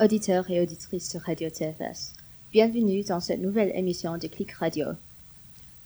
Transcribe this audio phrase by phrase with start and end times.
[0.00, 2.14] auditeurs et auditrices de Radio TFS.
[2.52, 4.86] Bienvenue dans cette nouvelle émission de Clic Radio.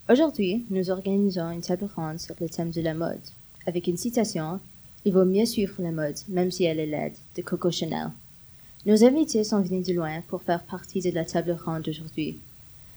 [0.09, 3.21] Aujourd'hui, nous organisons une table ronde sur le thème de la mode,
[3.66, 4.61] avec une citation
[5.04, 8.11] Il vaut mieux suivre la mode, même si elle est laide, de Coco Chanel.
[8.86, 12.39] Nos invités sont venus de loin pour faire partie de la table ronde d'aujourd'hui.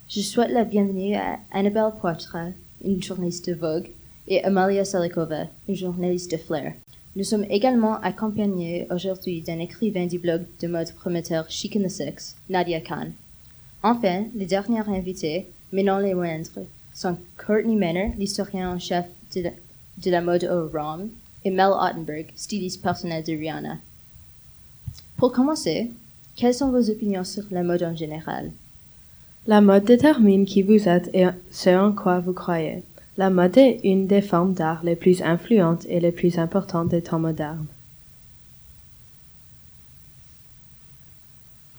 [0.10, 2.50] Je souhaite la bienvenue à Annabelle Poitra,
[2.86, 3.90] une journaliste de Vogue,
[4.28, 6.74] et Amalia Salikova, une journaliste de Flair.
[7.18, 11.90] Nous sommes également accompagnés aujourd'hui d'un écrivain du blog de mode prometteur Chic in the
[11.90, 13.08] Six, Nadia Khan.
[13.82, 16.62] Enfin, les dernières invités, mais non les moindres,
[16.94, 21.10] sont Courtney Manor, l'historien en chef de la, de la mode au ROM,
[21.44, 23.78] et Mel Ottenberg, styliste personnel de Rihanna.
[25.18, 25.90] Pour commencer,
[26.36, 28.52] quelles sont vos opinions sur la mode en général?
[29.48, 32.84] La mode détermine qui vous êtes et ce en quoi vous croyez.
[33.18, 37.02] La mode est une des formes d'art les plus influentes et les plus importantes des
[37.02, 37.66] temps modernes.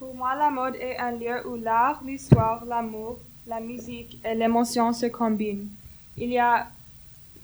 [0.00, 4.92] Pour moi, la mode est un lieu où l'art, l'histoire, l'amour, la musique et l'émotion
[4.92, 5.68] se combinent.
[6.16, 6.66] Il y a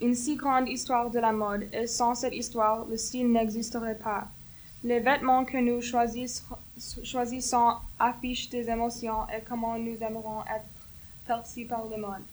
[0.01, 4.27] une si grande histoire de la mode et sans cette histoire, le style n'existerait pas.
[4.83, 10.65] Les vêtements que nous choisissons affichent des émotions et comment nous aimerons être
[11.25, 12.25] perçus par le monde.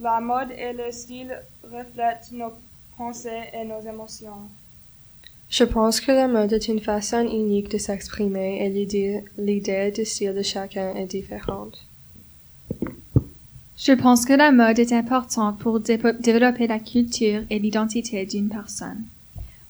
[0.00, 2.52] La mode et le style reflètent nos
[2.96, 4.48] pensées et nos émotions.
[5.48, 10.34] Je pense que la mode est une façon unique de s'exprimer et l'idée de style
[10.34, 11.78] de chacun est différente.
[13.76, 19.04] Je pense que la mode est importante pour développer la culture et l'identité d'une personne.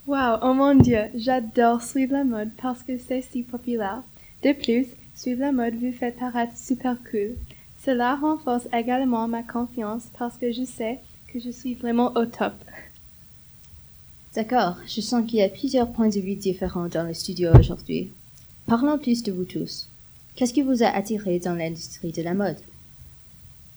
[0.07, 4.03] Wow, oh mon dieu, j'adore suivre la mode parce que c'est si populaire.
[4.45, 7.37] De plus, suivre la mode vous fait paraître super cool.
[7.85, 11.01] Cela renforce également ma confiance parce que je sais
[11.33, 12.55] que je suis vraiment au top.
[14.35, 18.11] D'accord, je sens qu'il y a plusieurs points de vue différents dans le studio aujourd'hui.
[18.67, 19.89] Parlons plus de vous tous.
[20.37, 22.57] Qu'est-ce qui vous a attiré dans l'industrie de la mode?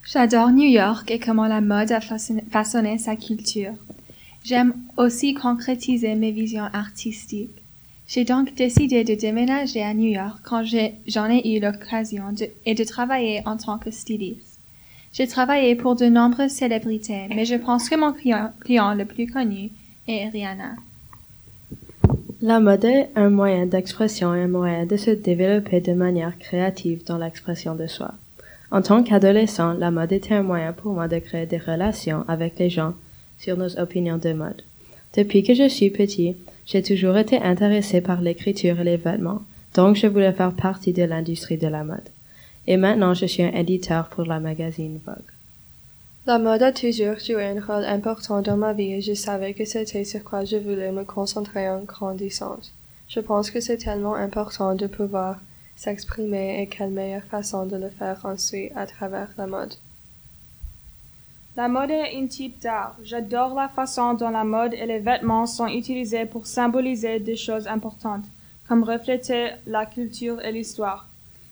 [0.06, 3.74] J'adore New York et comment la mode a façonné sa culture.
[4.44, 7.65] J'aime aussi concrétiser mes visions artistiques.
[8.08, 10.64] J'ai donc décidé de déménager à New York quand
[11.08, 12.26] j'en ai, eu l'occasion
[12.66, 14.60] et de travailler en tant que styliste.
[15.12, 19.72] J'ai travaillé pour de nombreuses célébrités, mais je pense que mon client, le plus connu
[20.08, 20.76] est Rihanna.
[22.42, 27.04] La mode est un moyen d'expression et un moyen de se développer de manière créative
[27.06, 28.14] dans l'expression de soi.
[28.72, 32.60] En tant qu'adolescent, la mode était un moyen pour moi de créer des relations avec
[32.60, 32.94] les gens
[33.40, 34.62] sur nos opinions de mode.
[35.16, 39.42] Depuis que je suis petit, j'ai toujours été intéressé par l'écriture et les vêtements,
[39.74, 42.10] donc je voulais faire partie de l'industrie de la mode.
[42.68, 45.32] Et maintenant, je suis un éditeur pour la magazine Vogue.
[46.26, 49.64] La mode a toujours joué un rôle important dans ma vie et je savais que
[49.64, 52.58] c'était sur quoi je voulais me concentrer en grandissant.
[53.08, 55.40] Je pense que c'est tellement important de pouvoir
[55.76, 59.76] s'exprimer et quelle meilleure façon de le faire ensuite à travers la mode.
[61.58, 62.98] La mode est un type d'art.
[63.02, 67.68] J'adore la façon dont la mode et les vêtements sont utilisés pour symboliser des choses
[67.68, 68.26] importantes,
[68.68, 71.08] comme refléter la culture et l'histoire.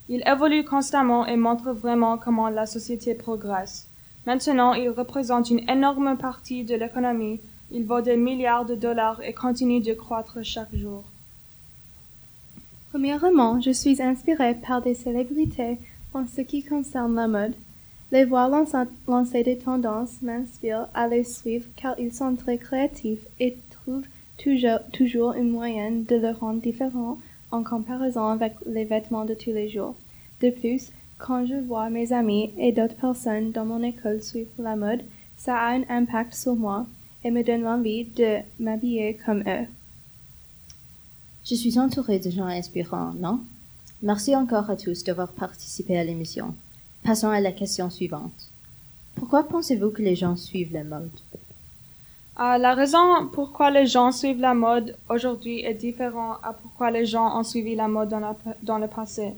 [0.10, 3.88] Il évolue constamment et montre vraiment comment la société progresse.
[4.26, 7.40] Maintenant, il représente une énorme partie de l'économie.
[7.72, 11.04] Il vaut des milliards de dollars et continue de croître chaque jour.
[12.92, 15.78] Premièrement, je suis inspirée par des célébrités
[16.14, 17.54] en ce qui concerne la mode.
[18.14, 18.48] Les voir
[19.08, 24.06] lancer des tendances m'inspirent à les suivre car ils sont très créatifs et trouvent
[24.38, 27.18] toujours, toujours un moyen de le rendre différent
[27.50, 29.96] en comparaison avec les vêtements de tous les jours.
[30.44, 34.76] De plus, quand je vois mes amis et d'autres personnes dans mon école suivre la
[34.76, 35.02] mode,
[35.36, 36.86] ça a un impact sur moi
[37.24, 39.66] et me donne envie de m'habiller comme eux.
[41.46, 43.40] Je suis entourée de gens inspirants, non?
[44.04, 46.54] Merci encore à tous d'avoir participé à l'émission.
[47.04, 48.50] Passons à la question suivante.
[49.16, 51.12] Pourquoi pensez-vous que les gens suivent la mode?
[52.40, 57.06] Euh, la raison pourquoi les gens suivent la mode aujourd'hui est différente à pourquoi les
[57.06, 58.16] gens ont suivi la mode
[58.64, 59.34] dans le passé.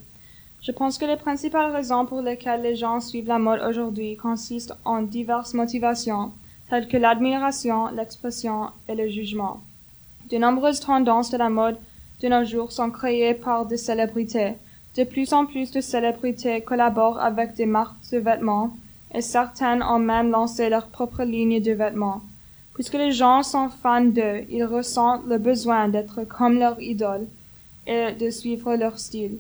[0.62, 4.76] Je pense que les principales raisons pour lesquelles les gens suivent la mode aujourd'hui consistent
[4.86, 6.32] en diverses motivations,
[6.70, 9.60] telles que l'admiration, l'expression et le jugement.
[10.30, 11.78] De nombreuses tendances de la mode
[12.22, 14.54] de nos jours sont créées par des célébrités,
[14.96, 18.72] de plus en plus de célébrités collaborent avec des marques de vêtements
[19.14, 22.22] et certaines ont même lancé leur propre ligne de vêtements.
[22.74, 27.28] Puisque les gens sont fans d'eux, ils ressentent le besoin d'être comme leur idole
[27.88, 29.38] et de suivre leur style.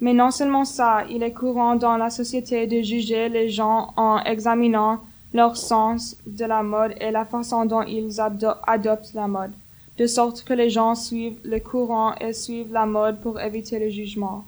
[0.00, 4.20] Mais non seulement ça, il est courant dans la société de juger les gens en
[4.24, 5.00] examinant
[5.34, 9.52] leur sens de la mode et la façon dont ils adoptent la mode.
[9.98, 13.90] de sorte que les gens suivent le courant et suivent la mode pour éviter le
[13.90, 14.44] jugement.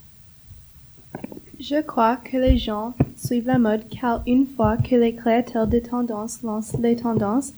[1.60, 5.78] Je crois que les gens suivent la mode car une fois que les créateurs de
[5.78, 7.52] tendances lancent les tendances,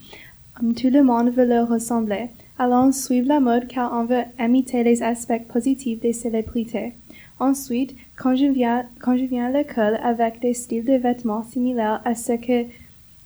[0.60, 2.26] hum, tout le monde veut leur ressembler.
[2.58, 6.94] Alors on la mode car on veut imiter les aspects positifs des célébrités.
[7.38, 12.00] Ensuite, quand je viens, quand je viens à l'école avec des styles de vêtements similaires
[12.04, 12.64] à ceux que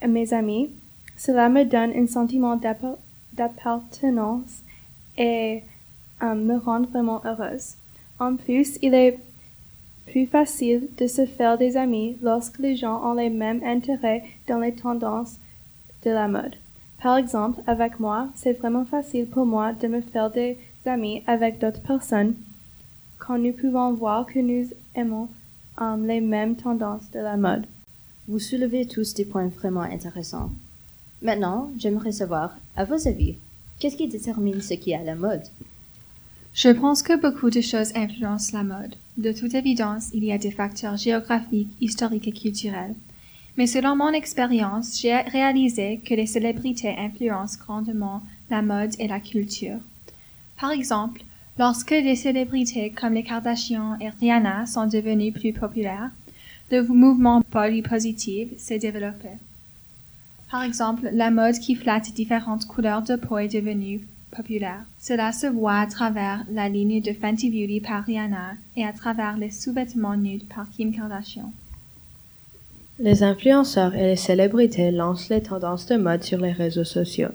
[0.06, 0.69] mes amis,
[1.17, 2.99] cela me donne un sentiment d'appar-
[3.32, 4.61] d'appartenance
[5.17, 5.62] et
[6.20, 7.76] hum, me rend vraiment heureuse.
[8.19, 9.19] En plus, il est
[10.06, 14.58] plus facile de se faire des amis lorsque les gens ont les mêmes intérêts dans
[14.58, 15.37] les tendances
[16.05, 16.56] de la mode.
[17.03, 20.56] Par exemple, avec moi, c'est vraiment facile pour moi de me faire des
[20.87, 22.35] amis avec d'autres personnes
[23.19, 25.29] quand nous pouvons voir que nous aimons
[25.79, 27.67] hum, les mêmes tendances de la mode.
[28.29, 30.50] Vous soulevez tous des points vraiment intéressants.
[31.23, 33.37] Maintenant, j'aimerais savoir, à vos avis,
[33.79, 35.44] qu'est-ce qui détermine ce qui est à la mode?
[36.56, 38.94] Je pense que beaucoup de choses influencent la mode.
[39.19, 42.94] De toute évidence, il y a des facteurs géographiques, historiques et culturels.
[43.58, 49.20] Mais selon mon expérience, j'ai réalisé que les célébrités influencent grandement la mode et la
[49.20, 49.76] culture.
[50.58, 51.20] Par exemple,
[51.58, 56.11] lorsque des célébrités comme les Kardashians et Rihanna sont devenues plus populaires,
[56.70, 59.29] le mouvement body positive s'est développé.
[60.50, 64.00] Par exemple, la mode qui flatte différentes couleurs de peau est devenue
[64.31, 64.84] populaire.
[64.99, 69.37] Cela se voit à travers la ligne de Fenty Beauty par Rihanna et à travers
[69.37, 71.52] les sous-vêtements nudes par Kim Kardashian.
[72.99, 77.28] Les influenceurs et les célébrités lancent les tendances de mode sur les réseaux sociaux.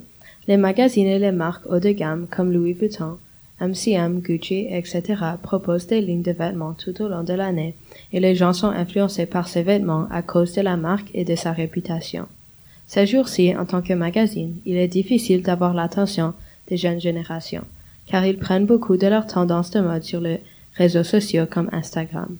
[0.47, 3.17] Les magazines et les marques haut de gamme comme Louis Vuitton,
[3.61, 5.03] MCM, Gucci, etc.
[5.41, 7.75] proposent des lignes de vêtements tout au long de l'année
[8.11, 11.35] et les gens sont influencés par ces vêtements à cause de la marque et de
[11.35, 12.25] sa réputation.
[12.87, 16.33] Ces jours-ci, en tant que magazine, il est difficile d'avoir l'attention
[16.71, 17.65] des jeunes générations,
[18.07, 20.39] car ils prennent beaucoup de leurs tendances de mode sur les
[20.73, 22.38] réseaux sociaux comme Instagram.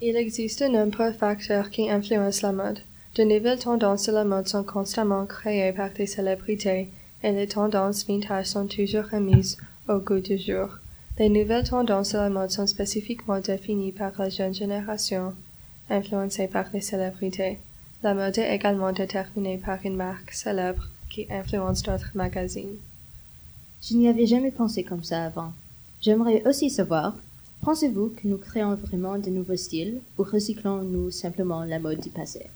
[0.00, 2.78] Il existe de nombreux facteurs qui influencent la mode.
[3.16, 6.88] De nouvelles tendances de la mode sont constamment créées par des célébrités
[7.24, 9.56] et les tendances vintage sont toujours remises
[9.88, 10.68] au goût du jour.
[11.18, 15.32] Les nouvelles tendances de la mode sont spécifiquement définies par la jeune génération,
[15.90, 17.58] influencée par les célébrités.
[18.04, 22.76] La mode est également déterminée par une marque célèbre qui influence d'autres magazines.
[23.82, 25.52] Je n'y avais jamais pensé comme ça avant.
[26.00, 27.14] J'aimerais aussi savoir,
[27.62, 32.46] pensez-vous que nous créons vraiment de nouveaux styles ou recyclons-nous simplement la mode du passé?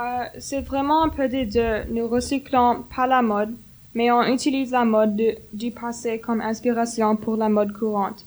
[0.00, 1.84] Euh, c'est vraiment un peu des deux.
[1.90, 3.54] Nous recyclons pas la mode,
[3.94, 8.24] mais on utilise la mode de- du passé comme inspiration pour la mode courante.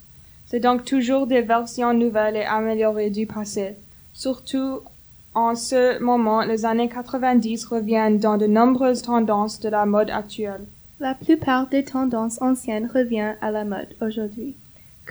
[0.47, 3.75] C'est donc toujours des versions nouvelles et améliorées du passé.
[4.13, 4.81] Surtout
[5.33, 10.65] en ce moment, les années 90 reviennent dans de nombreuses tendances de la mode actuelle.
[11.01, 14.53] La plupart des tendances anciennes reviennent à la mode aujourd'hui,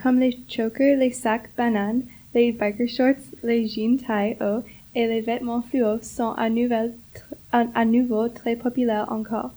[0.01, 2.03] comme les chokers, les sacs bananes,
[2.33, 4.63] les biker shorts, les jeans taille haut
[4.95, 9.51] et les vêtements fluo sont à, nouveau très populaires encore.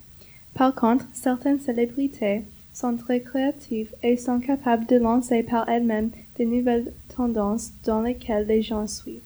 [0.56, 2.42] Par contre, certaines célébrités
[2.74, 6.10] sont très créatives et sont capables de lancer par elles-mêmes
[6.40, 9.22] de nouvelles tendances dans lesquelles les gens suivent.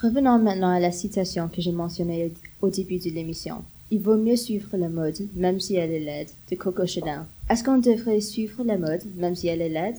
[0.00, 2.30] Revenons maintenant à la citation que j'ai mentionnée
[2.62, 3.64] au début de l'émission.
[3.90, 7.20] Il vaut mieux suivre la mode, même si elle est laide, de Coco Chanel.
[7.48, 9.96] Est-ce qu'on devrait suivre la mode, même si elle est laide?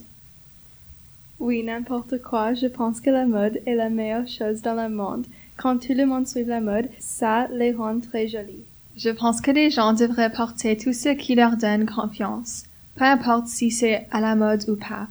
[1.39, 5.25] Oui, n'importe quoi, je pense que la mode est la meilleure chose dans le monde.
[5.55, 8.65] Quand tout le monde suit la mode, ça les rend très jolis.
[8.97, 12.65] Je pense que les gens devraient porter tout ce qui leur donne confiance,
[12.95, 15.07] peu importe si c'est à la mode ou pas.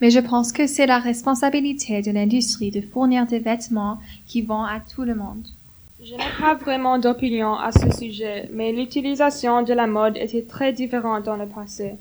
[0.00, 4.62] Mais je pense que c'est la responsabilité de l'industrie de fournir des vêtements qui vont
[4.62, 5.46] à tout le monde.
[6.06, 10.70] Je n'ai pas vraiment d'opinion à ce sujet, mais l'utilisation de la mode était très
[10.70, 11.94] différente dans le passé.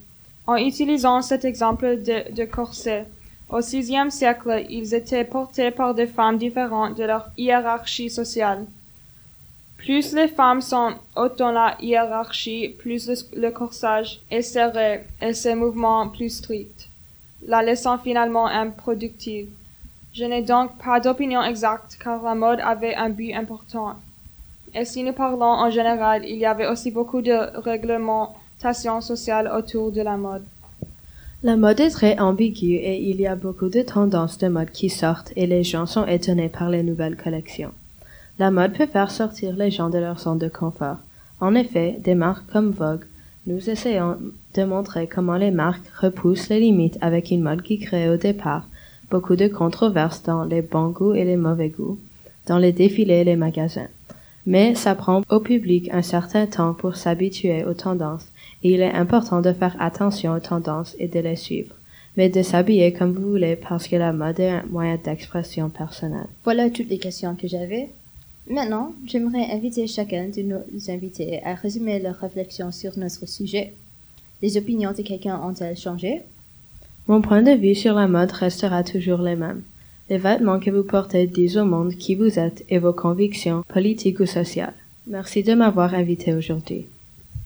[0.45, 3.05] En utilisant cet exemple de, corset,
[3.47, 8.65] au sixième siècle, ils étaient portés par des femmes différentes de leur hiérarchie sociale.
[9.77, 15.33] Plus les femmes sont hautes dans la hiérarchie, plus le, le corsage est serré et
[15.33, 16.89] ses mouvements plus stricts,
[17.47, 19.47] la laissant finalement improductive.
[20.13, 23.95] Je n'ai donc pas d'opinion exacte car la mode avait un but important.
[24.75, 29.91] Et si nous parlons en général, il y avait aussi beaucoup de réglementations sociales autour
[29.91, 30.43] de la mode.
[31.41, 34.91] La mode est très ambiguë et il y a beaucoup de tendances de mode qui
[34.91, 37.71] sortent et les gens sont étonnés par les nouvelles collections.
[38.37, 40.97] La mode peut faire sortir les gens de leur zone de confort.
[41.41, 43.05] En effet, des marques comme Vogue,
[43.47, 44.17] nous essayons
[44.53, 48.67] de montrer comment les marques repoussent les limites avec une mode qui crée au départ
[49.13, 51.99] beaucoup de controverses dans les bons goûts et les mauvais goûts,
[52.47, 53.91] dans les défilés et les magasins.
[54.47, 58.25] Mais ça prend au public un certain temps pour s'habituer aux tendances,
[58.63, 61.75] et il est important de faire attention aux tendances et de les suivre,
[62.17, 66.31] mais de s'habiller comme vous voulez parce que la mode est un moyen d'expression personnelle.
[66.43, 67.89] Voilà toutes les questions que j'avais.
[68.49, 73.73] Maintenant, j'aimerais inviter chacun de nos invités à résumer leurs réflexions sur notre sujet.
[74.41, 76.23] Les opinions de quelqu'un ont-elles changé?
[77.05, 79.63] Mon point de vue sur la mode restera toujours le même.
[80.09, 84.21] Les vêtements que vous portez disent au monde qui vous êtes et vos convictions politiques
[84.21, 84.73] ou sociales.
[85.07, 86.85] Merci de m'avoir invité aujourd'hui.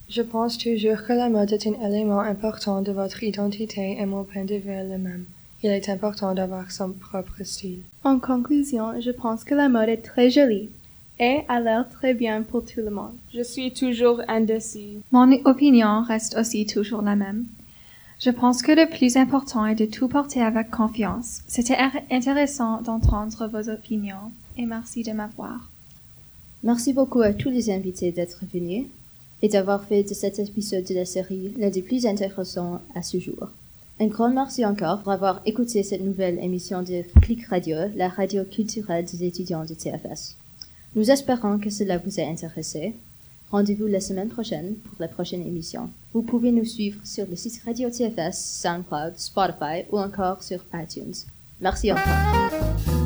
[0.09, 4.23] Je pense toujours que la mode est un élément important de votre identité et mon
[4.23, 5.25] point de vue est le même.
[5.63, 7.79] Il est important d'avoir son propre style.
[8.03, 10.69] En conclusion, je pense que la mode est très jolie
[11.19, 13.15] et a l'air très bien pour tout le monde.
[13.33, 14.99] Je suis toujours indécis.
[15.11, 17.45] Mon opinion reste aussi toujours la même.
[18.19, 21.41] Je pense que le plus important est de tout porter avec confiance.
[21.47, 21.77] C'était
[22.09, 25.69] intéressant d'entendre vos opinions et merci de m'avoir.
[26.63, 28.85] Merci beaucoup à tous les invités d'être venus
[29.43, 33.19] et d'avoir fait de cet épisode de la série l'un des plus intéressants à ce
[33.19, 33.49] jour.
[33.99, 38.43] Un grand merci encore pour avoir écouté cette nouvelle émission de Clic Radio, la radio
[38.43, 40.35] culturelle des étudiants de TFS.
[40.95, 42.95] Nous espérons que cela vous a intéressé.
[43.51, 45.89] Rendez-vous la semaine prochaine pour la prochaine émission.
[46.13, 51.15] Vous pouvez nous suivre sur le site Radio TFS, SoundCloud, Spotify ou encore sur iTunes.
[51.61, 52.96] Merci encore.